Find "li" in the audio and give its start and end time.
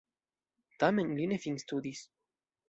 1.19-1.27